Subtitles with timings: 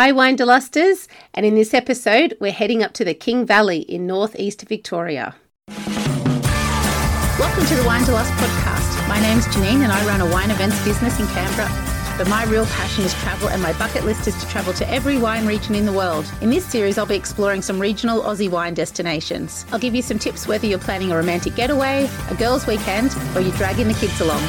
[0.00, 4.06] Hi, wine delusters, and in this episode, we're heading up to the King Valley in
[4.06, 5.34] northeast Victoria.
[7.38, 9.08] Welcome to the Wine Delust podcast.
[9.10, 11.68] My name's Janine, and I run a wine events business in Canberra.
[12.16, 15.18] But my real passion is travel, and my bucket list is to travel to every
[15.18, 16.24] wine region in the world.
[16.40, 19.66] In this series, I'll be exploring some regional Aussie wine destinations.
[19.70, 23.42] I'll give you some tips whether you're planning a romantic getaway, a girls' weekend, or
[23.42, 24.40] you're dragging the kids along.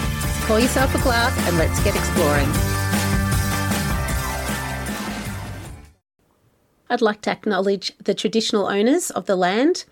[0.48, 2.50] Pour yourself a glass and let's get exploring.
[6.92, 9.86] I'd like to acknowledge the traditional owners of the land.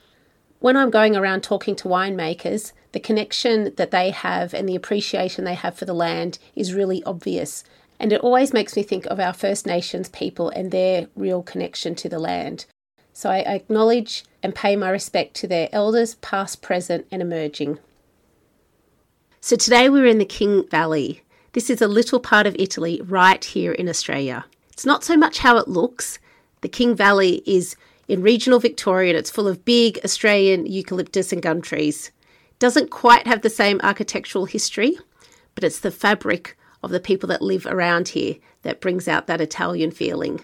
[0.60, 5.46] When I'm going around talking to winemakers, the connection that they have and the appreciation
[5.46, 7.64] they have for the land is really obvious.
[8.02, 11.96] And it always makes me think of our First Nations people and their real connection
[11.96, 12.66] to the land.
[13.14, 17.80] So I acknowledge and pay my respect to their elders, past, present, and emerging.
[19.40, 21.22] So today we're in the King Valley.
[21.54, 24.44] This is a little part of Italy right here in Australia.
[24.74, 26.20] It's not so much how it looks,
[26.62, 27.76] the King Valley is
[28.08, 32.12] in regional Victoria and it's full of big Australian eucalyptus and gum trees.
[32.58, 34.98] Doesn't quite have the same architectural history,
[35.56, 39.42] but it's the fabric of the people that live around here that brings out that
[39.42, 40.42] Italian feeling.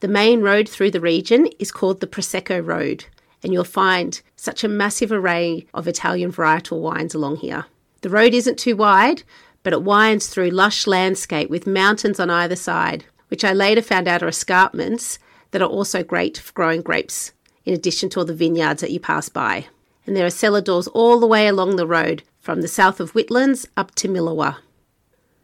[0.00, 3.06] The main road through the region is called the Prosecco Road,
[3.42, 7.66] and you'll find such a massive array of Italian varietal wines along here.
[8.02, 9.24] The road isn't too wide,
[9.62, 14.06] but it winds through lush landscape with mountains on either side, which I later found
[14.06, 15.18] out are escarpments
[15.50, 17.32] that are also great for growing grapes,
[17.64, 19.66] in addition to all the vineyards that you pass by.
[20.06, 23.10] And there are cellar doors all the way along the road from the south of
[23.10, 24.56] Whitlands up to Milawa.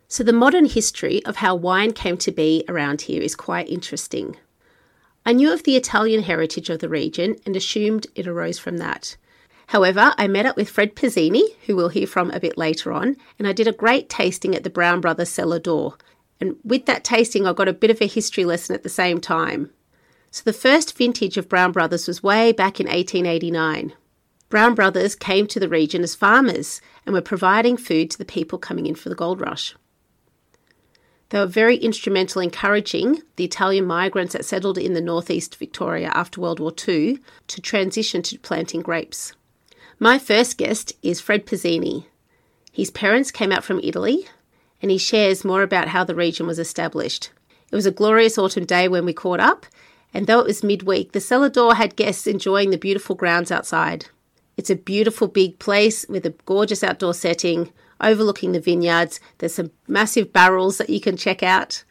[0.08, 4.36] So, the modern history of how wine came to be around here is quite interesting.
[5.26, 9.16] I knew of the Italian heritage of the region and assumed it arose from that.
[9.68, 13.16] However, I met up with Fred Pizzini, who we'll hear from a bit later on,
[13.38, 15.96] and I did a great tasting at the Brown Brothers cellar door.
[16.40, 19.20] And with that tasting, I got a bit of a history lesson at the same
[19.20, 19.70] time.
[20.34, 23.92] So the first vintage of Brown Brothers was way back in 1889.
[24.48, 28.58] Brown Brothers came to the region as farmers and were providing food to the people
[28.58, 29.76] coming in for the gold rush.
[31.28, 36.10] They were very instrumental in encouraging the Italian migrants that settled in the northeast Victoria
[36.12, 39.34] after World War II to transition to planting grapes.
[40.00, 42.06] My first guest is Fred Pizzini.
[42.72, 44.26] His parents came out from Italy,
[44.82, 47.30] and he shares more about how the region was established.
[47.70, 49.66] It was a glorious autumn day when we caught up,
[50.14, 54.06] and though it was midweek, the cellar door had guests enjoying the beautiful grounds outside.
[54.56, 59.20] It's a beautiful big place with a gorgeous outdoor setting overlooking the vineyards.
[59.38, 61.82] There's some massive barrels that you can check out.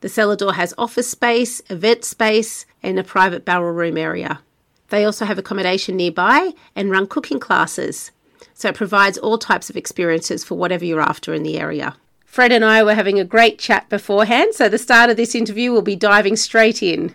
[0.00, 4.40] The cellar door has office space, event space, and a private barrel room area.
[4.88, 8.12] They also have accommodation nearby and run cooking classes.
[8.54, 11.96] So it provides all types of experiences for whatever you're after in the area.
[12.24, 15.72] Fred and I were having a great chat beforehand, so the start of this interview
[15.72, 17.14] will be diving straight in.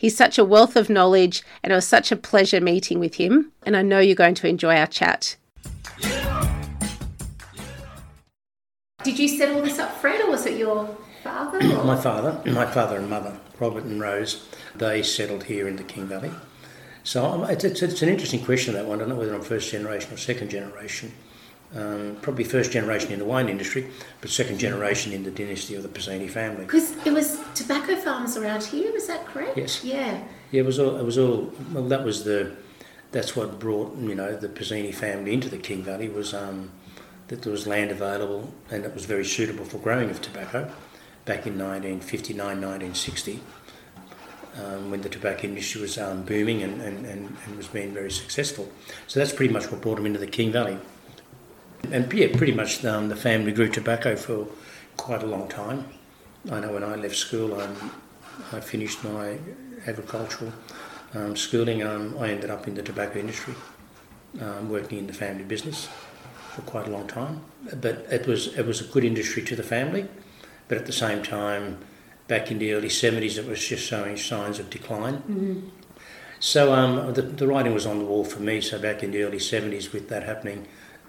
[0.00, 3.52] He's such a wealth of knowledge, and it was such a pleasure meeting with him.
[3.64, 5.36] And I know you're going to enjoy our chat.
[9.04, 11.62] Did you set all this up, Fred, or was it your father?
[11.84, 16.06] My father, my father and mother, Robert and Rose, they settled here in the King
[16.06, 16.30] Valley.
[17.04, 18.96] So um, it's, it's, it's an interesting question that one.
[18.96, 21.12] I don't know whether I'm first generation or second generation.
[21.72, 23.88] Um, probably first generation in the wine industry,
[24.20, 26.64] but second generation in the dynasty of the Pizzini family.
[26.64, 29.56] Because there was tobacco farms around here, is that correct?
[29.56, 29.84] Yes.
[29.84, 30.20] Yeah.
[30.50, 30.96] Yeah, it was all.
[30.96, 31.52] It was all.
[31.72, 32.56] Well, that was the.
[33.12, 36.72] That's what brought you know the Pizzini family into the King Valley was um,
[37.28, 40.64] that there was land available and it was very suitable for growing of tobacco
[41.24, 43.40] back in 1959, 1960.
[44.56, 48.10] Um, when the tobacco industry was um, booming and, and, and, and was being very
[48.10, 48.68] successful.
[49.06, 50.76] So that's pretty much what brought them into the King Valley.
[51.92, 54.46] And yeah, pretty much um, the family grew tobacco for
[54.96, 55.86] quite a long time.
[56.50, 57.92] I know when I left school, um,
[58.52, 59.38] I finished my
[59.86, 60.52] agricultural
[61.14, 61.82] um, schooling.
[61.82, 63.54] Um, I ended up in the tobacco industry,
[64.40, 65.88] um, working in the family business
[66.54, 67.40] for quite a long time.
[67.80, 70.06] But it was it was a good industry to the family,
[70.68, 71.78] but at the same time,
[72.28, 75.16] back in the early seventies, it was just showing signs of decline.
[75.16, 75.68] Mm-hmm.
[76.38, 78.60] So um, the, the writing was on the wall for me.
[78.60, 80.68] So back in the early seventies, with that happening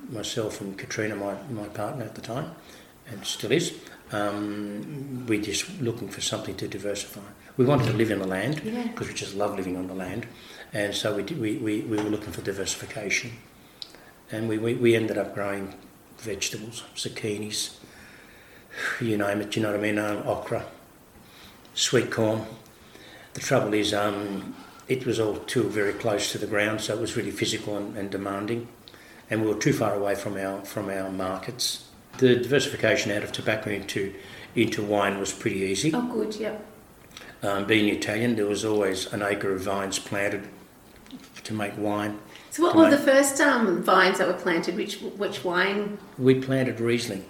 [0.09, 2.51] myself and Katrina, my, my partner at the time,
[3.09, 3.73] and still is,
[4.11, 7.21] um, we're just looking for something to diversify.
[7.57, 9.07] We wanted to live in the land because Yeah.
[9.07, 10.25] we just love living on the land,
[10.73, 13.31] and so we, did, we, we, we were looking for diversification.
[14.31, 15.73] And we, we, we ended up growing
[16.17, 17.75] vegetables, zucchinis,
[19.01, 20.65] you name it, you know what I mean, um, okra,
[21.73, 22.45] sweet corn.
[23.33, 24.55] The trouble is, um,
[24.87, 27.97] it was all too very close to the ground, so it was really physical and,
[27.97, 28.67] and demanding
[29.31, 31.85] and we were too far away from our from our markets.
[32.19, 34.13] The diversification out of tobacco into
[34.55, 35.91] into wine was pretty easy.
[35.95, 36.63] Oh, good, yep.
[37.41, 40.47] Um, being Italian, there was always an acre of vines planted
[41.43, 42.19] to make wine.
[42.51, 44.75] So, what were make- the first um, vines that were planted?
[44.75, 45.97] Which which wine?
[46.19, 47.25] We planted Riesling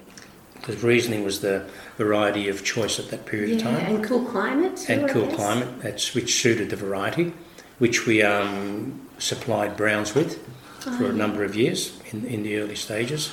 [0.55, 1.65] because Riesling was the
[1.97, 3.95] variety of choice at that period of Yeah, time.
[3.95, 4.89] and cool climate.
[4.89, 7.33] and cool climate, that's, which suited the variety,
[7.79, 10.39] which we um, supplied Browns with
[10.81, 13.31] for a number of years in, in the early stages.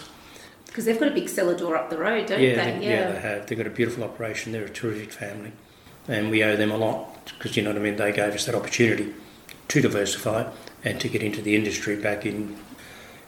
[0.67, 2.79] Because they've got a big cellar door up the road, don't yeah, they?
[2.79, 3.47] they, yeah, they have.
[3.47, 4.53] They've got a beautiful operation.
[4.53, 5.53] They're a terrific family,
[6.07, 7.97] and we owe them a lot because you know what I mean.
[7.97, 9.15] They gave us that opportunity
[9.69, 10.51] to diversify
[10.85, 12.57] and to get into the industry back in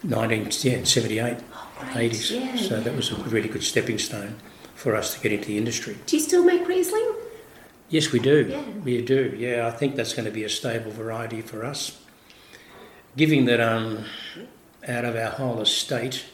[0.03, 2.13] 1978, Oh, great.
[2.13, 2.31] 80s.
[2.31, 2.81] Yeah, so yeah.
[2.83, 4.37] that was a really good stepping stone
[4.75, 5.99] for us to get into the industry.
[6.07, 7.15] Do you still make Riesling?
[7.89, 8.47] Yes, we do.
[8.49, 8.63] Yeah.
[8.85, 9.35] We do.
[9.37, 12.00] Yeah, I think that's going to be a stable variety for us.
[13.17, 14.05] Given that um,
[14.87, 16.25] out of our whole estate,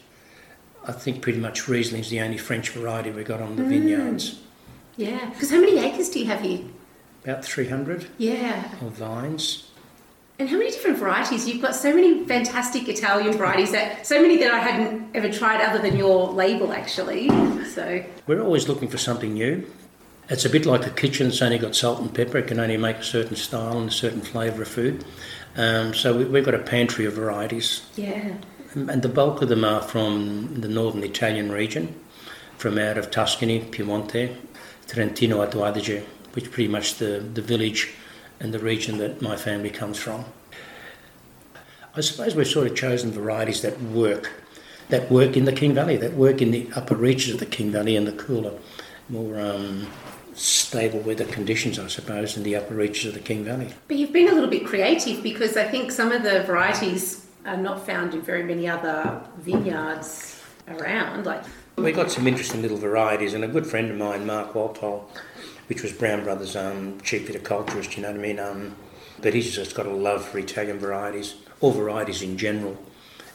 [0.87, 4.41] I think pretty much Riesling is the only French variety we got on the vineyards.
[4.97, 5.31] Yeah.
[5.31, 6.61] Because how many acres do you have here?
[7.25, 8.65] About 300 Yeah.
[8.81, 9.71] of vines.
[10.39, 11.49] And how many different varieties?
[11.49, 15.63] You've got so many fantastic Italian varieties that so many that I hadn't ever tried
[15.63, 17.29] other than your label actually.
[17.65, 19.65] So We're always looking for something new.
[20.29, 22.39] It's a bit like a kitchen that's only got salt and pepper.
[22.39, 25.05] It can only make a certain style and a certain flavour of food.
[25.57, 27.83] Um, so we, we've got a pantry of varieties.
[27.95, 28.35] yeah.
[28.75, 31.99] And the bulk of them are from the northern Italian region,
[32.59, 34.37] from out of Tuscany, Piemonte,
[34.87, 36.03] Trentino Alto Adige,
[36.33, 37.95] which is pretty much the, the village
[38.39, 40.27] and the region that my family comes from.
[41.95, 44.31] I suppose we've sort of chosen varieties that work,
[44.91, 47.71] that work in the King Valley, that work in the upper reaches of the King
[47.71, 48.53] Valley and the cooler,
[49.09, 49.87] more um,
[50.37, 53.73] stable weather conditions, I suppose, in the upper reaches of the King Valley.
[53.89, 57.57] But you've been a little bit creative because I think some of the varieties are
[57.57, 61.25] not found in very many other vineyards around.
[61.25, 61.43] Like
[61.77, 65.09] We got some interesting little varieties, and a good friend of mine, Mark Walpole,
[65.69, 68.39] which was Brown Brothers' um, chief viticulturist, you know what I mean?
[68.39, 68.77] Um,
[69.23, 72.77] but he's just got a love for Italian varieties, or varieties in general,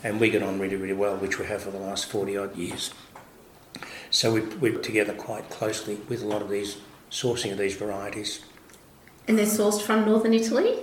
[0.04, 2.56] and we get on really, really well, which we have for the last 40 odd
[2.56, 2.94] years.
[4.12, 6.78] So we, we're together quite closely with a lot of these
[7.12, 8.42] sourcing of these varieties.
[9.28, 10.78] and they're sourced from northern Italy?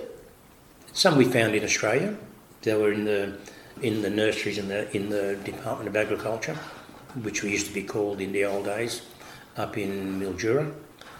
[0.93, 2.15] Some we found in Australia.
[2.61, 3.37] They were in the
[3.81, 6.55] in the nurseries in the in the Department of Agriculture,
[7.23, 9.01] which we used to be called in the old days,
[9.57, 10.71] up in Mildura.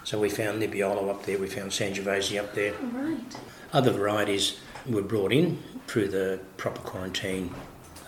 [0.04, 1.38] So we found Nebbiolo up there.
[1.38, 2.74] We found Sangiovese up there.
[2.74, 3.38] All right.
[3.74, 4.58] Other varieties
[4.88, 7.54] were brought in through the proper quarantine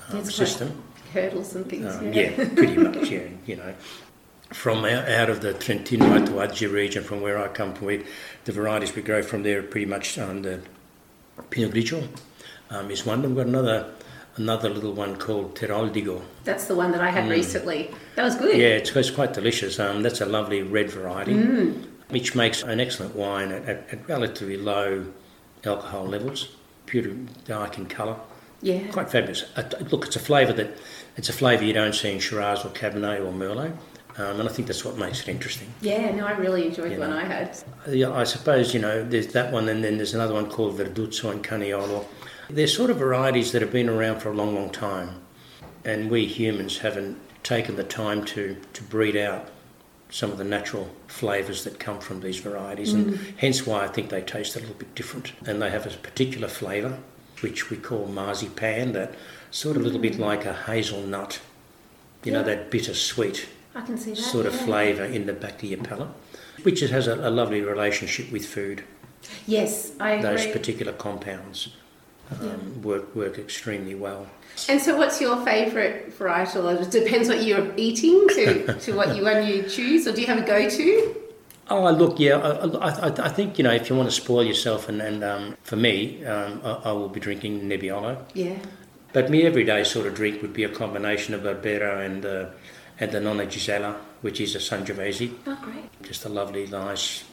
[0.10, 0.82] um, system.
[1.14, 1.96] Hurdles and things.
[1.96, 3.10] Um, yeah, pretty much.
[3.12, 3.74] Yeah, you know,
[4.52, 8.06] from out, of the Trentino Alto Adige region, from where I come from, we,
[8.46, 10.62] the varieties we grow from there are pretty much um, the
[11.50, 12.08] Pinot Grigio
[12.70, 13.22] um, is one.
[13.22, 13.94] We've got another
[14.38, 16.22] another little one called Teroldego.
[16.46, 17.94] That's the one that I had recently.
[18.16, 18.58] That was good.
[18.58, 19.80] Yeah, it's, it's quite delicious.
[19.80, 21.36] Um, that's a lovely red variety,
[22.10, 25.08] which makes an excellent wine at, at, at relatively low
[25.66, 26.50] alcohol levels,
[26.86, 27.14] pure
[27.46, 28.16] dark in colour.
[28.62, 28.88] Yeah.
[28.92, 29.44] Quite fabulous.
[29.56, 30.78] Uh, look, it's a flavour that
[31.18, 33.76] it's a flavour you don't see in Shiraz or Cabernet or Merlot,
[34.18, 35.74] um, and I think that's what makes it interesting.
[35.82, 37.12] Yeah, no, I really enjoyed the one.
[37.12, 37.58] I had.
[37.88, 41.32] Yeah, I suppose you know there's that one, and then there's another one called Verduzzo
[41.32, 42.06] and Canaiolo.
[42.50, 45.22] They're sort of varieties that have been around for a long, long time,
[45.86, 49.50] and we humans haven't taken the time to to breed out
[50.10, 54.10] some of the natural flavours that come from these varieties, and hence why I think
[54.10, 57.00] they taste a little bit different, and they have a particular flavour,
[57.40, 59.16] which we call marzipan, that
[59.52, 61.40] sort of a little bit like a hazelnut,
[62.26, 64.18] you know, that bitter sweet I can see that.
[64.18, 64.66] sort of yeah.
[64.66, 66.10] flavour in the back of your palate,
[66.64, 68.84] which has a, a lovely relationship with food.
[69.46, 70.30] Yes, I agree.
[70.30, 71.70] Those particular compounds
[72.40, 74.28] um, work work extremely well.
[74.68, 76.82] And so, what's your favourite varietal?
[76.82, 80.28] It depends what you're eating to, to what you when you choose, or do you
[80.28, 81.16] have a go-to?
[81.70, 84.90] Oh, look, yeah, I, I, I think you know if you want to spoil yourself,
[84.90, 88.22] and, and um, for me, um, I, I will be drinking Nebbiolo.
[88.34, 88.58] Yeah.
[89.14, 92.46] But my everyday sort of drink would be a combination of Barbera and uh,
[93.02, 95.34] and the Nonna Gisella, which is a Sangiovese.
[95.48, 96.02] Oh, great.
[96.04, 97.24] Just a lovely, nice,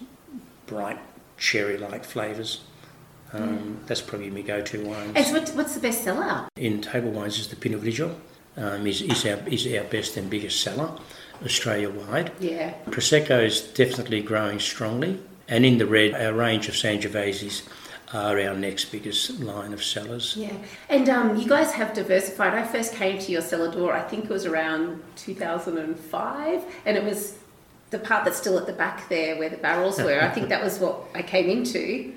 [0.67, 0.99] bright
[1.37, 2.63] cherry-like flavours.
[3.35, 5.13] Um, That's probably my go-to wine.
[5.15, 6.49] And so, what, what's the best seller?
[6.57, 8.15] in table wines is the Pinot Grigio.
[8.57, 10.91] Um, is, is, our, is our best and biggest seller,
[11.45, 12.33] Australia wide.
[12.41, 12.73] Yeah.
[12.87, 15.21] Prosecco is definitely growing strongly.
[15.47, 17.63] And in the red, our range of Sangioveses
[18.13, 20.35] are our next biggest line of sellers.
[20.37, 20.53] Yeah,
[20.89, 22.55] and um, you guys have diversified.
[22.55, 27.05] I first came to your cellar door, I think it was around 2005, and it
[27.05, 27.37] was
[27.91, 30.21] the part that's still at the back there where the barrels were.
[30.23, 32.15] I think that was what I came into.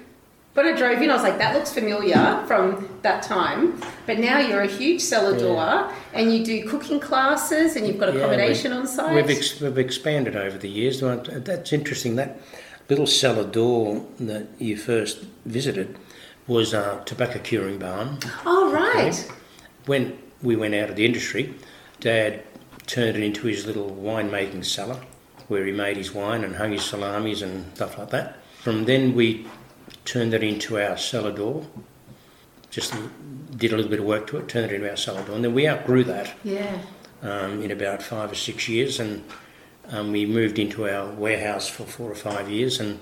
[0.53, 3.79] When I drove in, I was like, that looks familiar from that time.
[4.05, 8.13] But now you're a huge cellar door and you do cooking classes and you've got
[8.13, 9.15] Yeah, accommodation we- on site.
[9.15, 10.99] We've, ex- we've expanded over the years.
[10.99, 12.17] That's interesting.
[12.17, 12.37] That
[12.91, 15.97] little cellar door that you first visited
[16.45, 18.19] was a tobacco curing barn.
[18.45, 19.15] Oh, right.
[19.85, 21.53] When we went out of the industry,
[22.01, 22.43] Dad
[22.87, 24.99] turned it into his little winemaking cellar
[25.47, 28.37] where he made his wine and hung his salamis and stuff like that.
[28.61, 29.47] From then, we
[30.03, 31.65] turned that into our cellar door.
[32.71, 32.93] Just
[33.55, 35.45] did a little bit of work to it, turned it into our cellar door, and
[35.45, 36.79] then we outgrew that Yeah.
[37.23, 39.23] um, in about five or six years, and
[39.89, 42.99] um, we moved into our warehouse for four or five years, and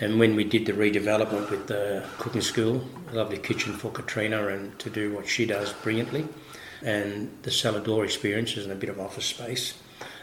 [0.00, 2.82] and when we did the redevelopment with the cooking school,
[3.12, 6.26] a lovely kitchen for Katrina and to do what she does brilliantly,
[6.82, 9.74] and the cellar door experiences and a bit of office space,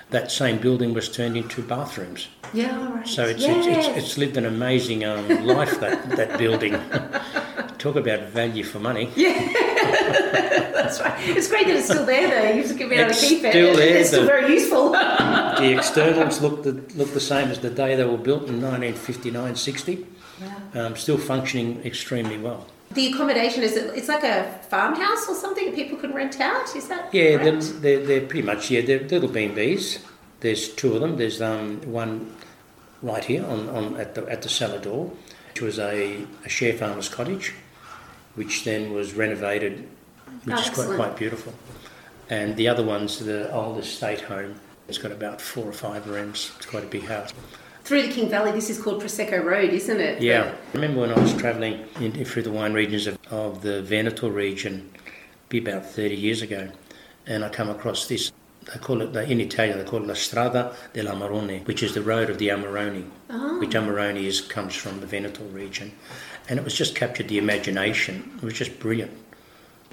[0.09, 2.27] that same building was turned into bathrooms.
[2.53, 3.07] Yeah, all right.
[3.07, 3.55] So it's, yeah.
[3.57, 6.74] it's, it's, it's lived an amazing um, life, that, that building.
[7.77, 9.09] Talk about value for money.
[9.15, 9.39] Yeah.
[10.74, 11.15] That's right.
[11.29, 12.57] It's great that it's still there, though.
[12.57, 13.51] You've been able to keep it.
[13.51, 14.95] still there, It's still the- very useful.
[15.59, 19.55] The externals look the, look the same as the day they were built in 1959
[19.55, 20.05] 60.
[20.73, 22.65] Um, still functioning extremely well.
[22.91, 26.73] the accommodation is it, it's like a farmhouse or something that people can rent out.
[26.75, 29.99] Is that Yeah, they're, they're, they're pretty much, yeah, they're little B&Bs.
[30.39, 31.17] There's two of them.
[31.17, 32.33] There's um, one
[33.01, 35.11] right here on, on at, the, at the cellar door,
[35.49, 37.53] which was a, a share farmer's cottage,
[38.35, 39.87] which then was renovated,
[40.45, 41.53] which Oh, is quite, quite beautiful.
[42.29, 44.55] And the other one's the old estate home.
[44.89, 46.51] It's got about four or five rooms.
[46.58, 47.31] It's quite a big house.
[47.84, 50.19] Through the King Valley, this is called Prosecco Road, isn't it?
[50.19, 50.55] Yeah.
[50.74, 54.29] I remember when I was travelling in, through the wine regions of, of the Veneto
[54.29, 54.89] region,
[55.48, 56.72] be about 30 years ago,
[57.27, 58.31] and I come across this.
[58.65, 62.31] They call it, in Italian, they call it La Strada dell'Amarone, which is the road
[62.31, 63.60] of the Amarone, ah.
[63.60, 65.91] which Amarone is, comes from the Veneto region.
[66.48, 68.31] And it was just captured the imagination.
[68.38, 69.12] It was just brilliant.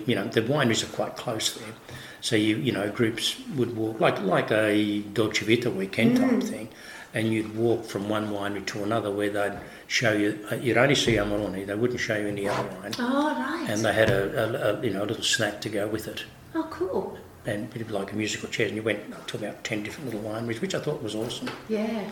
[0.05, 1.73] You know, the wineries are quite close there.
[2.21, 6.69] So you, you know, groups would walk like like a Dolce Vita weekend type thing,
[7.15, 10.39] and you'd walk from one winery to another where they'd show you.
[10.51, 13.71] uh, You'd only see Amarone; they wouldn't show you any other wine, Oh, right.
[13.71, 16.25] and they had a, a, a you know a little snack to go with it,
[16.55, 17.17] oh, cool.
[17.47, 18.67] and it was like a musical chair.
[18.67, 21.49] And you went to about ten different little wineries, which I thought was awesome.
[21.69, 22.11] Yeah.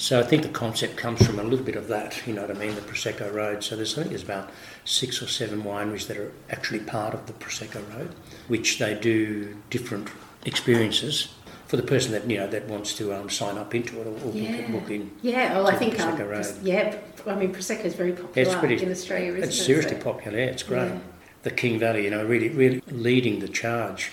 [0.00, 2.50] So I think the concept comes from a little bit of that, you know what
[2.50, 3.62] I mean, the Prosecco Road.
[3.62, 4.48] So there's, I think there's about
[4.86, 8.14] six or seven wineries that are actually part of the Prosecco Road,
[8.48, 10.08] which they do different
[10.46, 11.28] experiences
[11.66, 14.26] for the person that, you know, that wants to um, sign up into it or,
[14.26, 14.62] or Yeah.
[14.70, 15.10] book, book in.
[15.20, 16.44] Yeah, well, I think um, Prosecco Road.
[16.44, 16.96] Pros- yeah.
[17.26, 19.64] I mean, prosecco is very popular It's pretty, in Australia, isn't it's it?
[19.64, 20.88] seriously So- popular, yeah, it's great.
[20.88, 20.98] Yeah.
[21.42, 24.12] The King Valley, you know, really, really leading the charge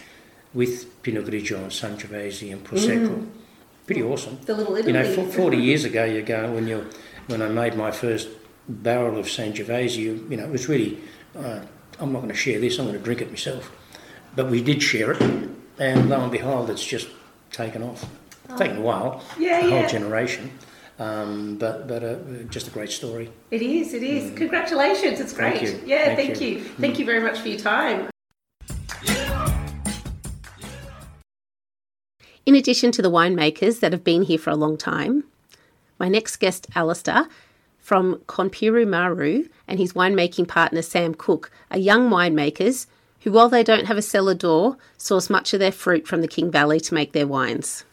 [0.54, 3.26] with Pinot Grigio and Sangiovese and Prosecco.
[3.88, 4.38] Pretty awesome.
[4.46, 4.94] The little Italy.
[4.94, 6.88] You know, 40 years ago, you go, when you
[7.28, 8.30] when I made my first
[8.68, 10.98] barrel of Sangiovese, you, you know, it was really,
[11.38, 11.62] uh,
[12.00, 13.72] I'm not going to share this, I'm going to drink it myself.
[14.36, 15.22] But we did share it,
[15.80, 17.08] and lo and behold, it's just
[17.52, 18.06] taken off.
[18.50, 19.36] It's taken a while, Oh.
[19.40, 20.52] Yeah, a whole generation,
[21.00, 22.16] um, but, but uh,
[22.50, 23.32] just a great story.
[23.52, 24.38] It is, it is.
[24.38, 25.56] Congratulations, it's great.
[25.56, 25.60] Mm.
[25.60, 25.88] Thank you.
[25.88, 26.48] Yeah, Thank thank, you.
[26.50, 26.64] you.
[26.64, 28.10] Thank you very much for your time.
[32.48, 35.26] In addition to the winemakers that have been here for a long time,
[36.00, 37.28] my next guest, Alistair,
[37.78, 42.88] from Kompira Maru, and his winemaking partner, Sam Cook, are young winemakers
[43.20, 46.28] who, while they don't have a cellar door, source much of their fruit from the
[46.30, 47.84] King Valley to make their wines.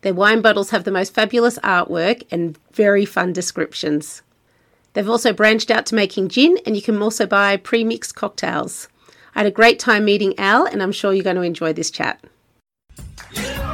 [0.00, 4.22] Their wine bottles have the most fabulous artwork and very fun descriptions.
[4.94, 8.88] They've also branched out to making gin, and you can also buy pre mixed cocktails.
[9.34, 11.90] I had a great time meeting Al, and I'm sure you're going to enjoy this
[11.90, 12.24] chat.
[13.36, 13.71] All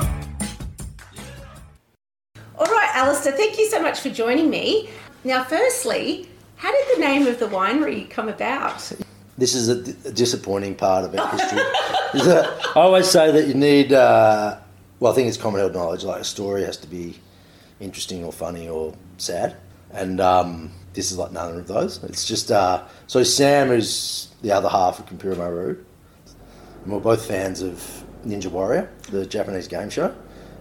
[2.99, 4.91] Alistair, thank you so much for joining me.
[5.23, 8.91] Now, firstly, how did the name of the winery come about?
[9.37, 11.61] This is a, d- a disappointing part of our history.
[11.61, 14.59] I always say that you need, uh,
[14.99, 17.21] well, I think it's common held knowledge, like a story has to be
[17.79, 19.57] interesting or funny or sad.
[19.93, 22.03] And um, this is like none of those.
[22.03, 25.85] It's just, uh, so Sam is the other half of Kompira Maru.
[26.83, 30.13] And we're both fans of Ninja Warrior, the Japanese game show.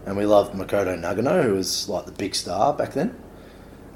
[0.08, 3.14] And we loved Makoto Nagano, who was like the big star back then.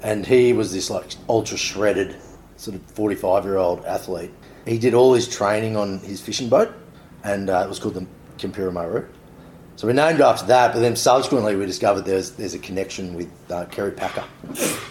[0.02, 2.16] And he was this like ultra shredded,
[2.56, 4.30] sort of 45 year old athlete.
[4.66, 6.70] He did all his training on his fishing boat,
[7.24, 9.06] and uh, it was called the Kompira Maru.
[9.76, 13.30] So we named after that, but then subsequently we discovered there's there's a connection with
[13.50, 14.24] uh, Kerry Packer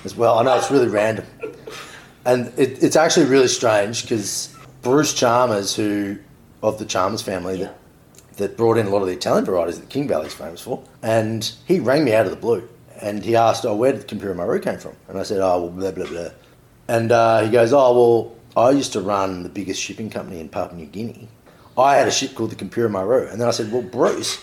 [0.04, 0.40] as well.
[0.40, 1.26] I know it's really random,
[2.26, 6.18] and it, it's actually really strange because Bruce Chalmers, who
[6.64, 7.78] of the Chalmers family, that
[8.38, 10.84] that brought in a lot of the Italian varieties that King Valley is famous for,
[11.02, 12.68] and he rang me out of the blue,
[13.02, 15.70] and he asked, "Oh, where did Kompira Maru came from?" And I said, "Oh, well,
[15.70, 16.30] blah blah blah,"
[16.88, 17.94] and uh, he goes, "Oh,
[18.56, 21.28] well, I used to run the biggest shipping company in Papua New Guinea.
[21.78, 24.40] I had a ship called the Kompira Maru," and then I said, "Well, Bruce."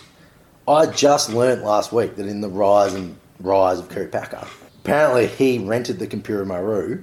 [0.68, 4.46] I just learnt last week that in the rise and rise of Packer,
[4.84, 7.02] apparently he rented the Kompira Maru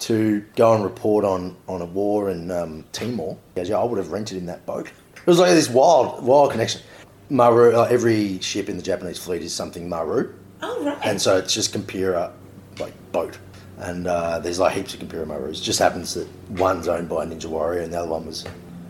[0.00, 3.38] to go and report on, on a war in um, Timor.
[3.54, 4.90] He goes, yeah, I would have rented him that boat.
[5.26, 6.82] It was like this wild, wild connection.
[7.30, 10.32] Maru, uh, every ship in the Japanese fleet is something Maru.
[10.62, 10.98] Oh, right.
[11.04, 12.30] And so it's just Kompira,
[12.78, 13.36] like boat.
[13.78, 15.58] And uh, there's like heaps of Kompira Marus.
[15.58, 18.44] It just happens that one's owned by a Ninja Warrior and the other one was.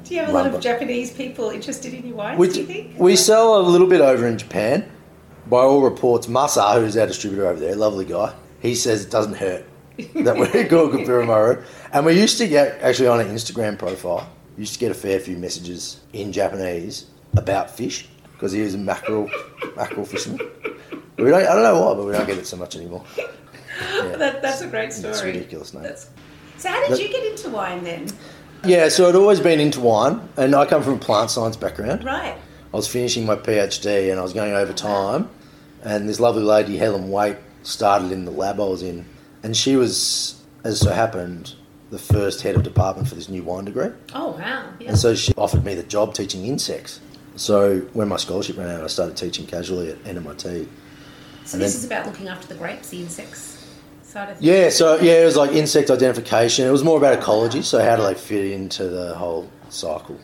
[0.05, 2.49] Do you have a lot run by- of Japanese people interested in your wines, We,
[2.49, 2.99] do you think?
[2.99, 4.89] we sell a little bit over in Japan.
[5.49, 9.35] By all reports, Masa, who's our distributor over there, lovely guy, he says it doesn't
[9.35, 9.65] hurt
[9.97, 11.63] that we're called Kompira Maru.
[11.93, 15.19] And we used to get, actually on an Instagram profile, used to get a fair
[15.21, 19.31] few messages in Japanese about fish because he was a mackerel,
[19.77, 20.41] mackerel fisherman.
[21.17, 23.05] We don't, I don't know why, but we don't get it so much anymore.
[23.17, 23.27] Yeah.
[24.17, 25.13] That, that's a great story.
[25.13, 25.81] It's ridiculous, no?
[25.81, 26.09] That's-
[26.57, 28.07] So how did That- you get into wine then?
[28.65, 32.03] Yeah, so I'd always been into wine, and I come from a plant science background.
[32.03, 32.35] Right.
[32.73, 35.29] I was finishing my PhD and I was going over time,
[35.85, 39.05] and this lovely lady, Helen Waite, started in the lab I was in,
[39.43, 41.55] and she was, as so happened,
[41.91, 43.91] the first head of department for this new wine degree.
[44.15, 44.69] Oh wow.
[44.81, 44.89] Yeah.
[44.91, 47.01] And so she offered me the job teaching insects.
[47.37, 50.41] So when my scholarship ran out, I started teaching casually at NMIT.
[50.41, 53.65] so and this then- is about looking after the grapes, the insects
[54.03, 54.47] side of things.
[54.47, 56.67] Yeah, so yeah, it was like insect identification.
[56.67, 60.19] It was more about ecology, so how do they fit into the whole cycle.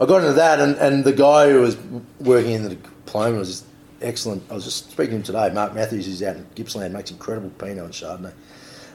[0.00, 1.76] I got into that, and, and the guy who was
[2.20, 3.64] working in the diploma was
[4.02, 4.42] excellent.
[4.50, 7.50] I was just speaking to him today, Mark Matthews, who's out in Gippsland, makes incredible
[7.50, 8.32] Pinot and Chardonnay.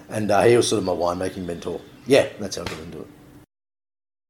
[0.09, 1.79] And uh, he was sort of my winemaking mentor.
[2.09, 3.07] Yeah, that's how I got into it.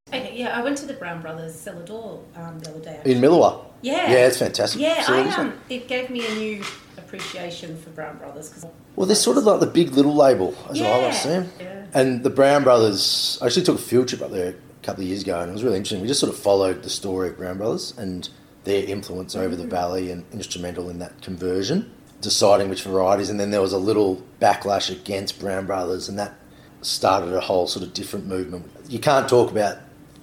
[0.10, 3.00] Okay, yeah, I went to the Brown Brothers cellar door um, the other day.
[3.06, 3.64] In Milawa.
[3.82, 4.12] Yeah.
[4.12, 4.82] Yeah, it's fantastic.
[4.82, 5.40] Yeah, facility, I, it?
[5.40, 6.64] um, it gave me a new
[6.98, 8.66] appreciation for Brown Brothers because
[8.98, 11.30] Well, they're sort of like the big little label, as I like Yeah, to see
[11.30, 11.52] 'em.
[11.60, 11.86] yeah.
[11.94, 15.08] And the Brown Brothers, I actually took a field trip up there a couple of
[15.08, 16.02] years ago, and it was really interesting.
[16.02, 18.28] We just sort of followed the story of Brown Brothers and
[18.66, 19.62] their influence over Mm-hmm.
[19.64, 23.30] the valley and instrumental in that conversion, deciding which varieties.
[23.30, 26.34] And then there was a little backlash against Brown Brothers, and that
[26.82, 28.66] started a whole sort of different movement.
[28.88, 29.78] You can't talk about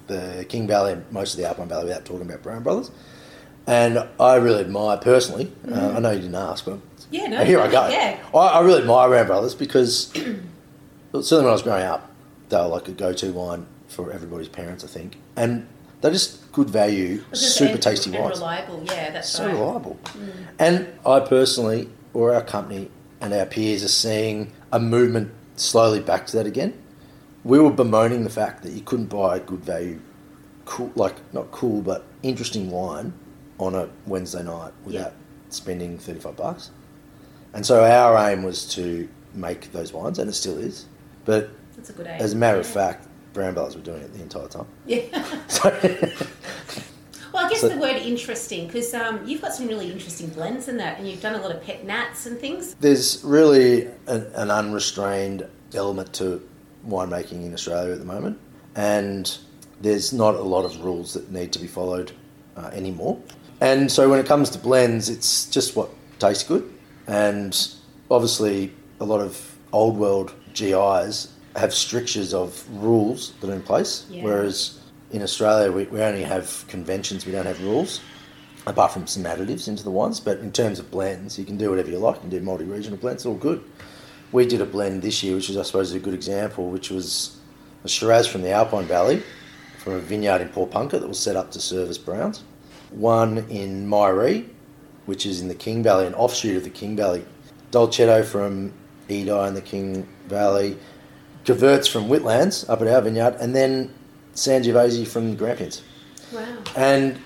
[0.07, 2.91] the King Valley and most of the Alpine Valley without talking about Brown Brothers.
[3.67, 5.51] And I really admire personally.
[5.69, 7.13] Uh, I know you didn't ask, but Mm-hmm.
[7.15, 7.87] Yeah, no, here I go.
[7.87, 8.19] yeah.
[8.33, 12.11] I, I really admire Brown Brothers because certainly when I was growing up,
[12.49, 15.67] they were like a go-to wine for everybody's parents, I think, and
[16.01, 18.83] they're just good value, I was gonna say, super and- tasty and wines, reliable.
[18.85, 19.55] Yeah, that's so right.
[19.55, 19.59] Mm.
[19.59, 19.99] reliable.
[20.59, 22.89] And I personally, or our company
[23.21, 26.73] and our peers, are seeing a movement slowly back to that again.
[27.43, 29.99] We were bemoaning the fact that you couldn't buy good value,
[30.65, 33.13] cool, like not cool, but interesting wine
[33.59, 35.13] on a Wednesday night without
[35.49, 36.71] spending thirty-five bucks.
[37.53, 40.85] And so our aim was to make those wines, and it still is.
[41.25, 42.21] But That's a good aim.
[42.21, 44.67] as a matter of fact, Brown Brothers were doing it the entire time.
[44.85, 45.01] Yeah.
[45.47, 46.36] So, Well, I
[47.61, 50.97] guess So- the word interesting because um, you've got some really interesting blends in that,
[50.99, 52.75] and you've done a lot of pet nats and things.
[52.79, 56.47] there's really an, an unrestrained element to
[56.87, 58.37] winemaking in Australia at the moment,
[58.75, 59.37] and
[59.81, 62.11] there's not a lot of rules that need to be followed
[62.55, 63.19] uh, anymore.
[63.61, 65.89] And so when it comes to blends, it's just what
[66.19, 66.71] tastes good.
[67.07, 67.57] And
[68.11, 74.05] obviously, a lot of old world GIs have strictures of rules that are in place,
[74.09, 74.23] Yeah.
[74.23, 74.76] whereas
[75.11, 78.01] in Australia, we, we only have conventions, we don't have rules
[78.67, 80.19] apart from some additives into the wines.
[80.19, 82.15] But in terms of blends, you can do whatever you like.
[82.15, 83.63] You can do multi-regional blends, all good.
[84.31, 87.37] We did a blend this year, which is, I suppose, a good example, which was
[87.85, 89.23] a Shiraz from the Alpine Valley,
[89.77, 92.43] from a vineyard in Porepunkah that was set up to serve as browns.
[92.91, 94.49] One in Myrrhee,
[95.05, 97.25] which is in the King Valley, an offshoot of the King Valley.
[97.71, 98.73] Dolcetto from
[99.07, 100.77] Edi in the King Valley.
[101.45, 103.93] Caverts from Whitlands up at our vineyard, and then
[104.37, 105.81] Sangiovese from the Grampians.
[106.31, 106.45] Wow.
[106.75, 107.19] And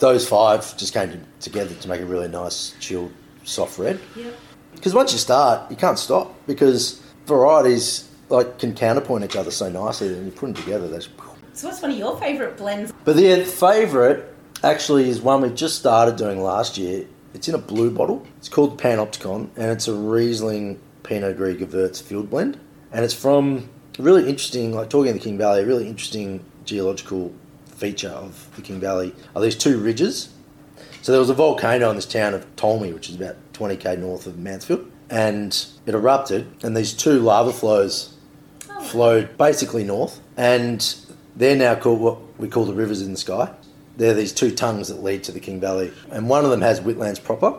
[0.00, 3.12] those five just came together to make a really nice, chilled,
[3.44, 4.00] soft red.
[4.16, 4.34] Yep.
[4.74, 9.68] Because once you start, you can't stop because varieties like can counterpoint each other so
[9.70, 10.88] nicely, and you put them together.
[10.88, 11.08] That's
[11.54, 12.92] So, what's one of your favourite blends?
[13.04, 14.22] but the favourite
[14.62, 17.06] actually is one we just started doing last year.
[17.34, 18.26] It's in a blue bottle.
[18.38, 22.58] It's called Panopticon, and it's a Riesling Pinot Gris Gewurz field blend.
[22.92, 23.68] And it's from
[24.02, 27.32] really interesting, like talking of the King Valley, a really interesting geological
[27.66, 30.30] feature of the King Valley are these two ridges.
[31.02, 34.26] So there was a volcano in this town of Tolmie, which is about 20k north
[34.26, 38.14] of Mansfield, and it erupted, and these two lava flows
[38.78, 40.94] Oh, flowed basically north, and
[41.34, 43.52] they're now called what we call the rivers in the sky.
[43.96, 46.80] They're these two tongues that lead to the King Valley, and one of them has
[46.80, 47.58] Whitlands proper,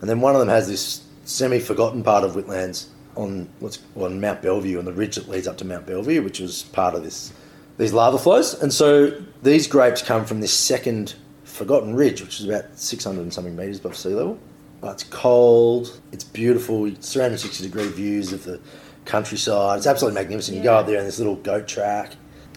[0.00, 4.42] and then one of them has this semi-forgotten part of Whitlands on what's on Mount
[4.42, 7.32] Bellevue, on the ridge that leads up to Mount Bellevue, which was part of this
[7.78, 9.10] these lava flows, and so
[9.42, 13.78] these grapes come from this second forgotten ridge, which is about 600 and something meters
[13.78, 14.38] above sea level,
[14.80, 16.00] But it's cold.
[16.10, 16.86] It's beautiful.
[16.86, 18.60] It's 360 degree views of the
[19.04, 19.78] countryside.
[19.78, 20.56] It's absolutely magnificent.
[20.56, 22.12] You go up there on this little goat track,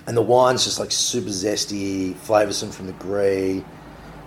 [0.07, 3.63] and the wine's just like super zesty, flavoursome from the grey.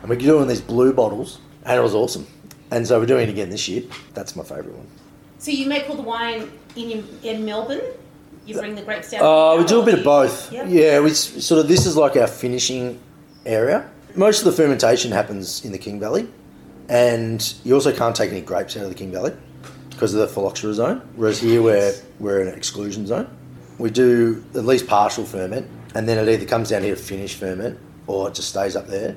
[0.00, 2.26] And we're doing these blue bottles, and it was awesome.
[2.70, 3.82] And so we're doing it again this year.
[4.14, 4.86] That's my favourite one.
[5.38, 7.80] So you make all the wine in in Melbourne.
[8.46, 9.22] You bring the grapes down.
[9.22, 10.50] Uh, we do a bit of both.
[10.50, 10.66] Yep.
[10.68, 12.98] Yeah, we sort of this is like our finishing
[13.44, 13.90] area.
[14.14, 16.26] Most of the fermentation happens in the King Valley,
[16.88, 19.34] and you also can't take any grapes out of the King Valley
[19.90, 21.08] because of the phylloxera zone.
[21.14, 23.28] Whereas here we're we're in an exclusion zone.
[23.78, 27.34] We do at least partial ferment, and then it either comes down here to finish
[27.34, 29.14] ferment or it just stays up there.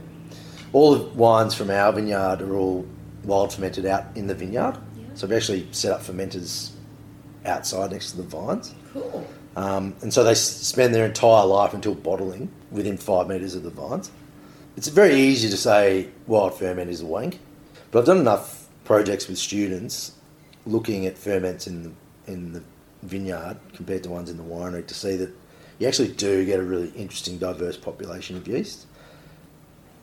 [0.73, 2.85] All the wines from our vineyard are all
[3.23, 4.77] wild fermented out in the vineyard.
[5.21, 6.71] So we actually set up fermenters
[7.45, 8.73] outside next to the vines.
[8.91, 9.27] Cool.
[9.55, 13.61] Um, and so they s- spend their entire life until bottling within five metres of
[13.61, 14.09] the vines.
[14.75, 17.39] It's very easy to say wild ferment is a wank,
[17.91, 20.13] but I've done enough projects with students
[20.65, 21.91] looking at ferments in the,
[22.25, 22.63] in the
[23.03, 25.29] vineyard compared to ones in the winery to see that
[25.77, 28.87] you actually do get a really interesting diverse population of yeast.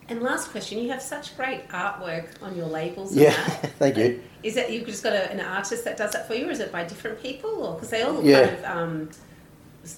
[0.09, 3.15] And last question: You have such great artwork on your labels.
[3.15, 3.31] Yeah,
[3.79, 4.21] thank you.
[4.43, 6.59] Is it you've just got a, an artist that does that for you, or is
[6.59, 8.47] it by different people, or because they all look Yeah.
[8.47, 9.09] kind of um,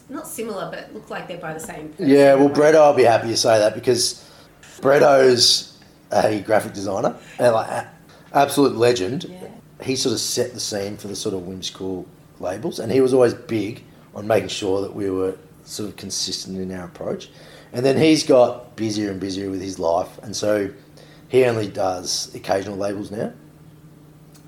[0.10, 1.90] not similar, but look like they're by the same.
[1.90, 2.50] Person, Yeah, well?
[2.50, 4.30] Bretto, I'll be happy to say that because
[4.82, 5.78] Bretto's
[6.12, 7.88] a graphic designer and like
[8.34, 9.26] absolute legend.
[9.30, 9.48] Yeah.
[9.82, 12.06] He sort of set the scene for the sort of whimsical
[12.40, 16.58] labels, and he was always big on making sure that we were sort of consistent
[16.60, 17.30] in our approach.
[17.74, 20.70] And then he's got busier and busier with his life, and so
[21.30, 23.32] he only does occasional labels now.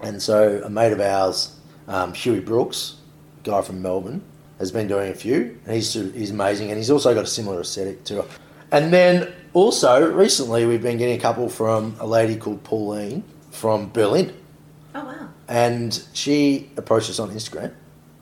[0.01, 1.55] And so a mate of ours,
[1.87, 2.95] um, Huey Brooks,
[3.43, 4.21] guy from Melbourne,
[4.59, 7.61] has been doing a few, and he's he's amazing, and he's also got a similar
[7.61, 8.25] aesthetic to.
[8.71, 13.89] And then also recently we've been getting a couple from a lady called Pauline from
[13.91, 14.33] Berlin,
[14.95, 15.29] Oh wow.
[15.47, 17.71] and she approached us on Instagram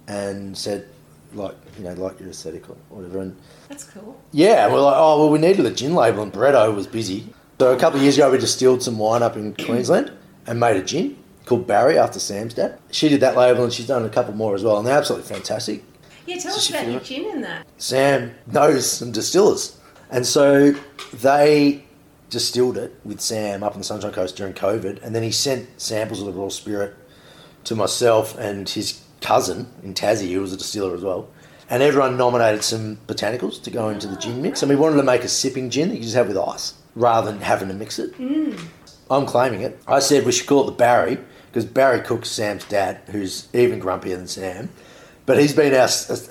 [0.07, 0.87] and said,
[1.33, 3.35] like you know, like your aesthetic or whatever, and
[3.69, 4.19] That's cool.
[4.31, 7.33] yeah, we're like, oh well, we needed a gin label, and Bretto was busy.
[7.59, 10.11] So a couple of years ago, we distilled some wine up in Queensland
[10.47, 12.79] and made a gin called Barry after Sam's dad.
[12.91, 15.27] She did that label, and she's done a couple more as well, and they're absolutely
[15.27, 15.83] fantastic.
[16.25, 17.65] Yeah, tell So us about your gin in that.
[17.77, 19.77] Sam knows some distillers,
[20.09, 20.73] and so
[21.13, 21.83] they
[22.29, 25.81] distilled it with Sam up on the Sunshine Coast during COVID, and then he sent
[25.81, 26.95] samples of the raw spirit
[27.65, 31.27] to myself and his cousin in Tassie, who was a distiller as well.
[31.71, 35.03] And everyone nominated some botanicals to go into the gin mix, and we wanted to
[35.03, 37.97] make a sipping gin that you just have with ice rather than having to mix
[37.97, 38.13] it.
[38.17, 38.61] Mm.
[39.09, 39.81] I'm claiming it.
[39.87, 43.79] I said we should call it the Barry because Barry Cook's Sam's dad, who's even
[43.79, 44.69] grumpier than Sam.
[45.25, 45.87] But he's been our,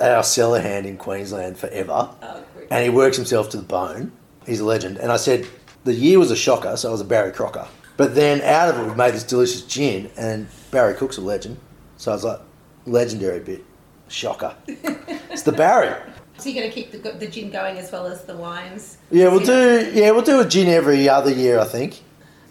[0.07, 2.11] our cellar hand in Queensland forever.
[2.21, 4.13] Oh, and he works himself to the bone.
[4.47, 4.99] He's a legend.
[4.99, 5.47] And I said,
[5.85, 7.67] the year was a shocker, so I was a Barry Crocker.
[7.97, 11.57] But then out of it, we made this delicious gin, and Barry Cook's a legend.
[11.97, 12.41] So I was like,
[12.85, 13.65] legendary bit.
[14.11, 14.55] Shocker.
[14.67, 15.95] it's the Barry.
[16.39, 18.97] So you're going to keep the, the gin going as well as the wines.
[19.11, 19.91] Yeah, we'll do.
[19.93, 22.03] Yeah, we'll do a gin every other year, I think.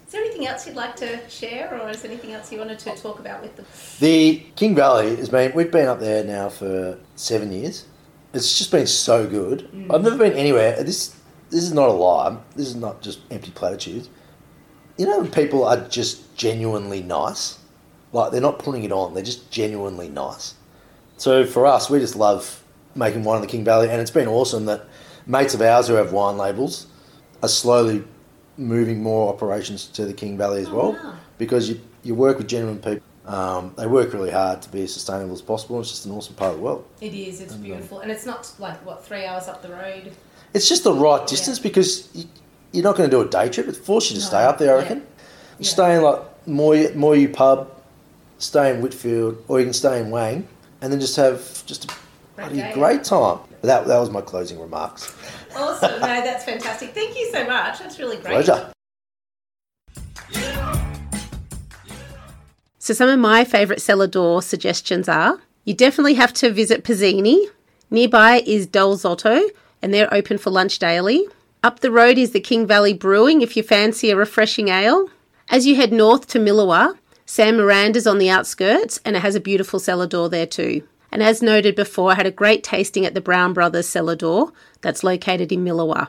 [0.06, 2.78] Is there anything else you'd like to share, or is there anything else you wanted
[2.80, 3.64] to talk about with the?
[4.00, 5.52] The King Valley has been.
[5.54, 7.86] We've been up there now for seven years.
[8.32, 9.68] It's just been so good.
[9.72, 9.92] Mm.
[9.92, 10.82] I've never been anywhere.
[10.82, 11.16] This
[11.50, 12.36] this is not a lie.
[12.54, 14.08] This is not just empty platitudes.
[14.96, 17.58] You know, when people are just genuinely nice.
[18.12, 19.14] Like they're not putting it on.
[19.14, 20.54] They're just genuinely nice.
[21.20, 22.62] So for us, we just love
[22.94, 24.86] making wine in the King Valley, and it's been awesome that
[25.26, 26.86] mates of ours who have wine labels
[27.42, 28.02] are slowly
[28.56, 31.14] moving more operations to the King Valley as Oh, well, wow.
[31.36, 33.02] because you you work with genuine people.
[33.26, 35.76] Um, they work really hard to be as sustainable as possible.
[35.76, 36.86] And it's just an awesome part of the world.
[37.02, 37.42] It is.
[37.42, 40.12] It's beautiful, and it's not like what three hours up the road.
[40.54, 41.64] It's just the right distance Yeah.
[41.64, 42.24] because you,
[42.72, 43.68] you're not going to do a day trip.
[43.68, 44.82] It forces you to No, stay up there, I yeah.
[44.84, 44.98] reckon.
[45.00, 45.04] You
[45.66, 45.68] Yeah.
[45.68, 47.68] stay in like Moy Moyhu pub,
[48.38, 50.48] stay in Whitfield, or you can stay in Wang,
[50.82, 51.88] and then just have just a
[52.36, 52.72] Great bloody day.
[52.74, 53.38] great time.
[53.62, 55.14] That that was my closing remarks.
[55.54, 55.92] Awesome.
[56.00, 56.90] no, that's fantastic.
[56.94, 57.78] Thank you so much.
[57.80, 58.44] That's really great.
[58.44, 58.72] Pleasure.
[62.78, 67.44] So, some of my favourite cellar door suggestions are you definitely have to visit Pizzini.
[67.90, 69.42] Nearby is Dal Zotto,
[69.82, 71.26] and they're open for lunch daily.
[71.62, 75.08] Up the road is the King Valley Brewing if you fancy a refreshing ale.
[75.50, 76.96] As you head north to Milawa,
[77.30, 80.82] Sam Miranda's on the outskirts, and it has a beautiful cellar door there too.
[81.12, 84.50] And as noted before, I had a great tasting at the Brown Brothers cellar door
[84.80, 86.08] that's located in Milawa.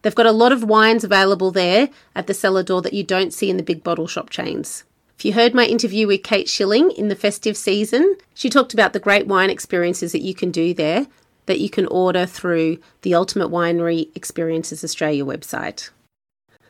[0.00, 3.34] They've got a lot of wines available there at the cellar door that you don't
[3.34, 4.84] see in the big bottle shop chains.
[5.18, 8.94] If you heard my interview with Kate Schilling in the festive season, she talked about
[8.94, 11.06] the great wine experiences that you can do there
[11.44, 15.90] that you can order through the Ultimate Winery Experiences Australia website.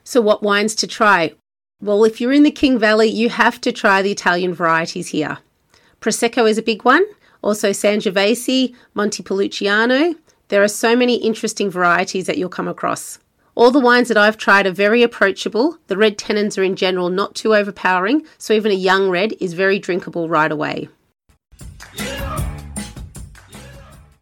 [0.02, 1.34] So, what wines to try?
[1.82, 5.38] Well, if you're in the King Valley, you have to try the Italian varieties here.
[6.00, 7.04] Prosecco is a big one,
[7.42, 10.14] also Sangiovese, Montepulciano.
[10.48, 13.18] There are so many interesting varieties that you'll come across.
[13.54, 15.76] All the wines that I've tried are very approachable.
[15.88, 19.52] The red tannins are in general not too overpowering, so even a young red is
[19.52, 20.88] very drinkable right away.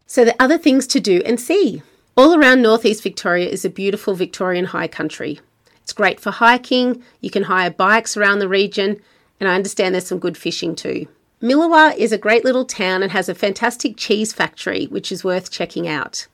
[0.05, 1.83] So, the other things to do and see.
[2.17, 5.39] All around northeast Victoria is a beautiful Victorian high country.
[5.85, 8.99] It's great for hiking, you can hire bikes around the region,
[9.39, 11.07] and I understand there's some good fishing too.
[11.43, 15.51] Milawa is a great little town and has a fantastic cheese factory, which is worth
[15.51, 16.25] checking out.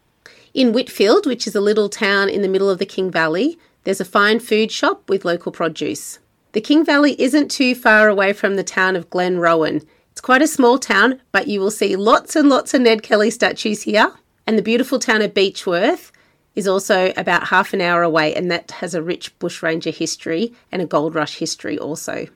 [0.53, 3.99] In Whitfield, which is a little town in the middle of the King Valley, there's
[3.99, 6.19] a fine food shop with local produce.
[6.53, 9.85] The King Valley isn't too far away from the town of Glenrowan.
[10.13, 13.29] It's quite a small town, but you will see lots and lots of Ned Kelly
[13.29, 14.13] statues here.
[14.47, 16.11] And the beautiful town of Beechworth
[16.55, 20.81] is also about half an hour away, and that has a rich bushranger history and
[20.81, 22.27] a gold rush history also.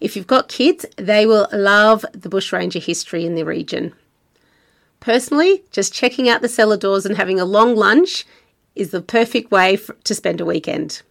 [0.00, 3.94] If you've got kids, they will love the bushranger history in the region.
[5.00, 8.26] Personally, just checking out the cellar doors and having a long lunch
[8.74, 11.02] is the perfect way for, to spend a weekend.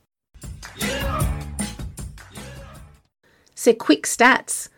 [3.55, 4.69] So, quick stats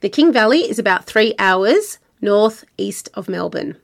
[0.00, 3.76] the King Valley is about three hours north east of Melbourne.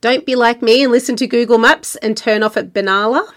[0.00, 3.28] Don't be like me and listen to Google Maps and turn off at Benalla,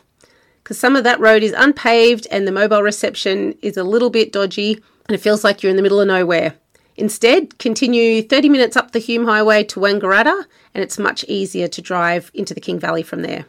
[0.63, 4.32] because some of that road is unpaved and the mobile reception is a little bit
[4.32, 4.74] dodgy
[5.08, 6.54] and it feels like you're in the middle of nowhere.
[6.95, 10.45] Instead, continue 30 minutes up the Hume Highway to Wangaratta,
[10.76, 13.45] and it's much easier to drive into the King Valley from there.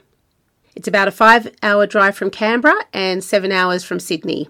[0.75, 4.49] It's about a five hour drive from Canberra and seven hours from Sydney.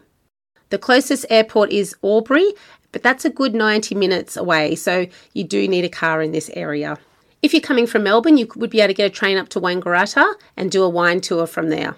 [0.68, 2.52] The closest airport is Albury,
[2.92, 6.48] but that's a good 90 minutes away, so you do need a car in this
[6.54, 6.96] area.
[7.42, 9.60] If you're coming from Melbourne, you would be able to get a train up to
[9.60, 11.96] Wangaratta and do a wine tour from there.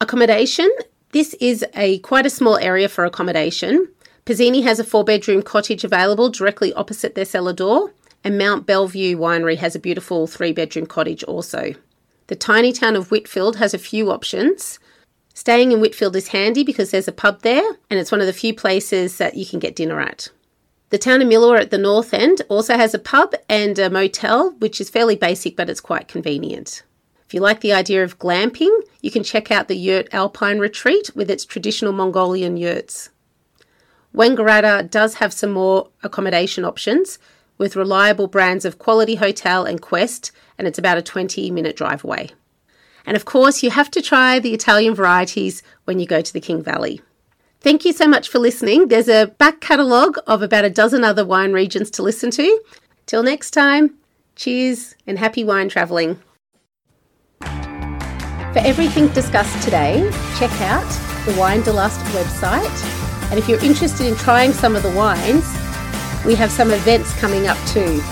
[0.00, 0.70] Accommodation
[1.14, 3.88] this is a quite a small area for accommodation.
[4.26, 7.92] Pizzini has a four bedroom cottage available directly opposite their cellar door,
[8.24, 11.74] and Mount Bellevue Winery has a beautiful three bedroom cottage also.
[12.26, 14.80] The tiny town of Whitfield has a few options.
[15.34, 18.32] Staying in Whitfield is handy because there's a pub there, and it's one of the
[18.32, 20.30] few places that you can get dinner at.
[20.94, 24.52] The town of Milawa at the north end also has a pub and a motel,
[24.60, 26.84] which is fairly basic but it's quite convenient.
[27.26, 31.10] If you like the idea of glamping, you can check out the Yurt Alpine Retreat
[31.16, 33.10] with its traditional Mongolian yurts.
[34.14, 37.18] Wangaratta does have some more accommodation options
[37.58, 42.04] with reliable brands of Quality Hotel and Quest, and it's about a 20 minute drive
[42.04, 42.30] away.
[43.04, 46.40] And of course, you have to try the Italian varieties when you go to the
[46.40, 47.00] King Valley.
[47.64, 48.88] Thank you so much for listening.
[48.88, 52.60] There's a back catalogue of about a dozen other wine regions to listen to.
[53.06, 53.94] Till next time,
[54.36, 56.20] cheers and happy wine travelling.
[57.40, 60.86] For everything discussed today, check out
[61.24, 65.46] the Wine de Lust website and if you're interested in trying some of the wines,
[66.26, 68.02] we have some events coming up too.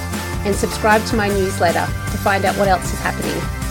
[0.47, 3.62] And subscribe to my newsletter to find out what else is happening.